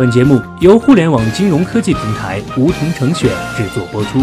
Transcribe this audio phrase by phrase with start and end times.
[0.00, 4.18] 本节目由互联网金融科技平台梧桐城选制作播出。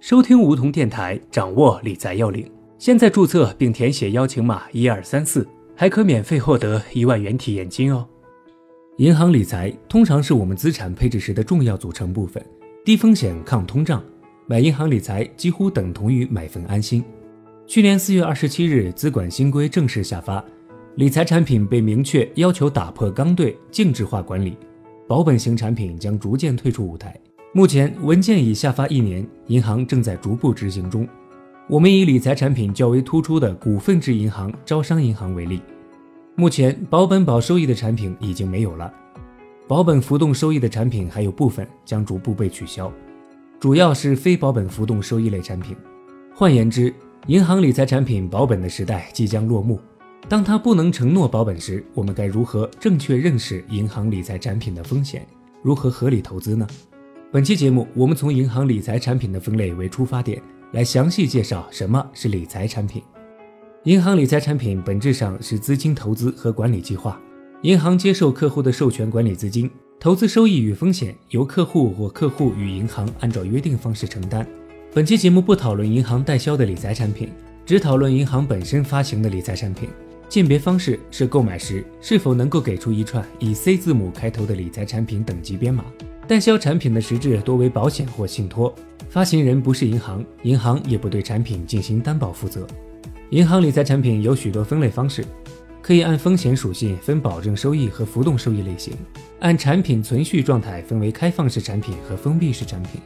[0.00, 2.50] 收听梧桐电台，掌握理财要领。
[2.76, 5.46] 现在注册并填写邀请码一二三四，
[5.76, 8.04] 还可免费获得一万元体验金哦。
[8.96, 12.44] 银行理财通常是我们资产配置时的重要组成部分，
[12.84, 14.02] 低风险抗通胀，
[14.48, 17.04] 买银行理财几乎等同于买份安心。
[17.64, 20.44] 去年四月二十七日，资管新规正式下发，
[20.98, 24.56] 理财产品被明确要求打破刚兑、净值化管理，
[25.06, 27.16] 保本型产品将逐渐退出舞台。
[27.52, 31.06] 目前文件已下发一年，银行正在逐步执行中。
[31.68, 35.62] 我们以理财产品较为突出的股份制银行招商银行为例，
[36.34, 38.92] 目前保本保收益的产品已经没有了，
[39.68, 42.92] 保本浮动收益的产品还有部分将逐步被取消，
[43.60, 45.76] 主要是非保本浮动收益类产品。
[46.34, 46.92] 换言之，
[47.28, 49.78] 银行理财产品保本的时代即将落幕。
[50.26, 55.26] 当他不能承诺保本时，我们该如何正确认识银行理财产品的风险？
[55.62, 56.66] 如何合理投资呢？
[57.30, 60.40] 本期节目，我们从银行理财产品的分类为出发点。
[60.72, 63.02] 来详细介绍什么是理财产品。
[63.84, 67.18] 银行理财产品本质上是资金投资和管理计划。
[67.62, 74.46] 银行接受客户的授权管理资金，投资收益与风险由客户或客户与银行按照约定方式承担。
[74.92, 77.30] 本期节目不讨论银行代销的理财产品，
[77.64, 79.88] 只讨论银行本身发行的理财产品。
[80.28, 85.84] 鉴别方式是购买时是否能够给出一串以 C 字母开头的理财产品等级编码。
[86.26, 88.74] 代销产品的实质多为保险或信托。
[89.08, 92.66] 发行人不是银行，银行也不对产品进行担保负责。
[93.30, 95.24] 银行理财产品有许多分类方式，
[95.80, 98.92] 可以按风险属性分保证收益和浮动收益类型，
[99.40, 103.00] 按产品存续状态分为开放式产品和封闭式产品，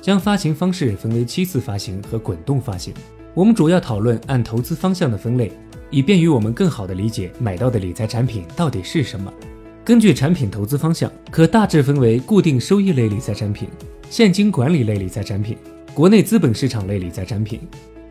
[0.00, 2.94] 将发行方式分为期次发行和滚动发行。
[3.34, 5.50] 我们主要讨论按投资方向的分类，
[5.90, 9.32] 以便于我们更好地理解买到的理财产品到底是什么。
[9.84, 13.68] 根据产品投资方向，可大致分为固定收益类理财产品。
[14.08, 15.56] 现金管理类理财产品、
[15.94, 17.60] 国内资本市场类理财产品、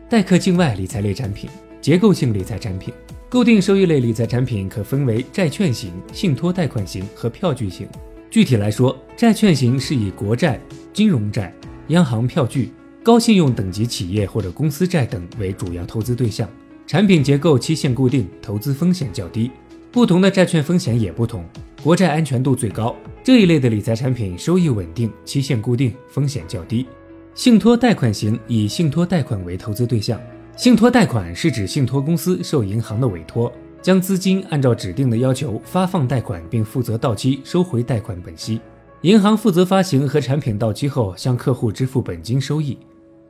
[0.08, 1.48] 代客境外理财类产品、
[1.80, 2.92] 结构性理财产品、
[3.28, 7.86] 固定收益类理财产品可分为债券型、信托贷款型和票据型。
[8.30, 10.58] 具体来说，债券型是以国债、
[10.92, 11.54] 金融债、
[11.88, 16.48] 央行票据、高信用等级企业或者公司债等为主要投资对象，
[16.90, 19.48] 产品结构期限固定，投资风险较低。
[19.92, 21.44] 不同的债券风险也不同，
[21.84, 22.96] 国债安全度最高。
[23.22, 26.84] 这一类的理财产品收益稳定，期限固定，风险较低。
[27.32, 30.20] 信托贷款型以信托贷款为投资对象，
[30.56, 38.60] 信托贷款是指信托公司受银行的委托，将资金按照指定的要求发放贷款，并负责到期收回贷款本息。
[39.02, 42.76] 银行负责发行和产品到期后向客户支付本金收益。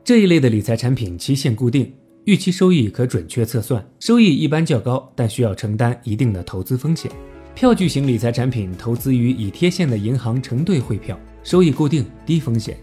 [0.03, 1.93] 这一类的理财产品期限固定。
[2.25, 7.11] 预期收益可准确测算，收益一般较高，但需要承担一定的投资风险。
[7.55, 12.77] 票据型理财产品投资于已贴现的银行承兑汇票，收益固定，低风险。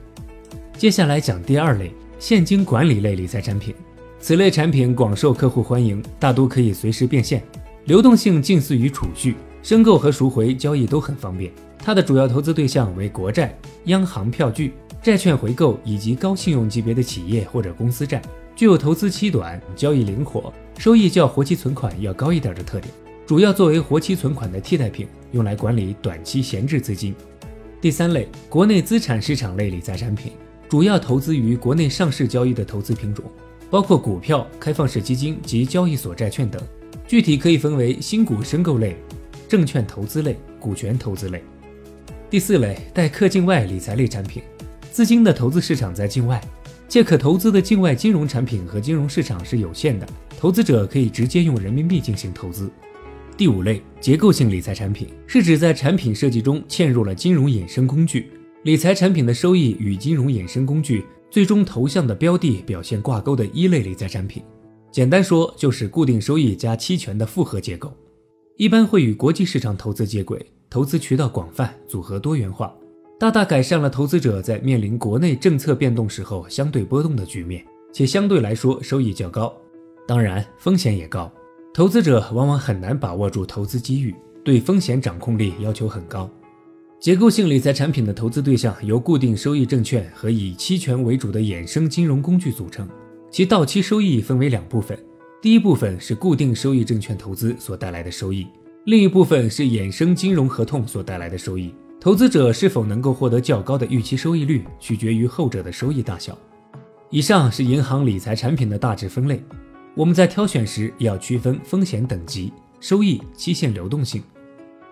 [0.76, 3.72] 接下来讲第二类现金管理类理财产品，
[4.18, 7.40] 此类产品广受客户欢迎，大多可以随时变现，
[7.84, 11.52] 流动性近似于储蓄，申购和赎回交易都很方便。
[11.78, 18.20] 它的主要投资对象为国债、央行票据、债券回购以及高信用级别的企业或者公司债。
[18.58, 22.92] 具有投资期短、交易灵活、收益较活期存款要高一点的特点，
[23.24, 27.14] 主要作为活期存款的替代品，用来管理短期闲置资金。
[27.80, 30.32] 第三类，国内资产市场类理财产品，
[30.68, 33.24] 主要投资于国内上市交易的投资品种，
[33.70, 36.60] 包括股票、开放式基金及交易所债券等。
[37.06, 38.96] 具体可以分为新股申购类、
[39.48, 41.44] 证券投资类、股权投资类。
[42.28, 44.42] 第四类，代客境外理财类产品，
[44.90, 46.42] 资金的投资市场在境外。
[46.88, 52.70] 借可投资的境外金融产品和金融市场是有限的，投资者可以直接用人民币进行投资。
[53.36, 58.30] 第五类结构性理财产品是指在产品设计中嵌入了金融衍生工具，
[58.62, 64.42] 理财产品的收益与金融衍生工具最终投向的标的表现挂钩的一类理财产品。
[64.90, 67.94] 简单说就是固定收益加期权的复合结构，
[68.56, 72.74] 一般会与国际市场投资接轨，投资渠道广泛，组合多元化。
[73.18, 79.52] 大大改善了投资者在面临国内政策变动时候相对波动的局面，且相对来说收益较高，
[80.06, 81.28] 当然风险也高。
[81.74, 86.30] 投资者往往很难把握住投资机遇，对风险掌控力要求很高。
[87.00, 92.88] 结构性理财产品的投资对象由固定收益证券和以期权为主的衍生金融工具组成，
[93.32, 94.96] 其到期收益分为两部分，
[95.42, 98.46] 第一部分是固定收益证券投资所带来的收益，
[98.84, 101.74] 另一部分是衍生金融合同所带来的收益。
[102.00, 106.38] 投资者是否能够获得较高的预期收益率，取决于后者的收益大小。
[107.10, 109.42] 以上是银行理财产品的大致分类。
[109.96, 114.22] 我们在挑选时要区分风险等级，收益、期限流动性，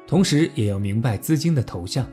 [0.05, 2.05] 同时也要明白资金的投向。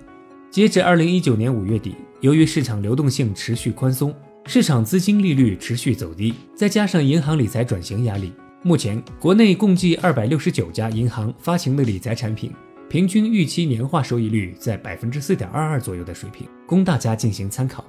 [0.52, 4.14] 截至二零一九年五月底，由于市场流动性持续宽松，
[4.46, 8.32] 市场资金利率持续走低，再加上银行理财转型压力，
[8.62, 12.52] 目前国内共计二百六十九家银行发行的理财产品，
[12.90, 17.84] 平均预期年化收益率在百分之四点二二左右的水平，供大家进行参考。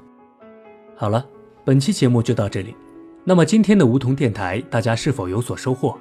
[0.97, 1.27] 好了，
[1.65, 2.75] 本期节目就到这里。
[3.23, 5.97] 那么今天的梧桐电台，大家是否有所收获？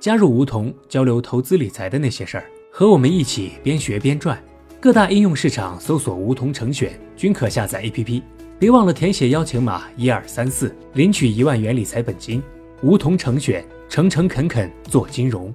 [0.00, 4.42] 加入梧桐交流投资理财的那些事儿，和我们一起边学边赚。
[4.80, 8.22] 各大应用市场搜索“梧桐成选”，均可下载 APP。
[8.58, 12.42] 别忘了填写邀请码一二三四，领取一万元理财本金。
[12.82, 15.52] 梧桐成选，诚诚恳恳做金融。